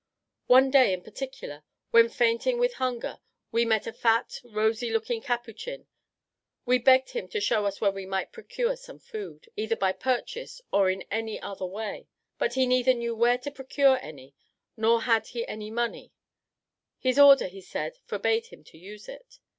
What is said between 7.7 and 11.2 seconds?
where we might procure some food, either by purchase or in